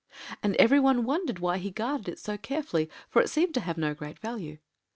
And 0.41 0.55
every 0.55 0.79
one 0.79 1.05
wondered 1.05 1.37
why 1.37 1.59
he 1.59 1.69
guarded 1.69 2.09
it 2.09 2.17
so 2.17 2.35
carefully, 2.35 2.89
for 3.07 3.21
it 3.21 3.29
seemed 3.29 3.53
to 3.53 3.59
have 3.61 3.77
no 3.77 3.93
great 3.93 4.17
value. 4.17 4.57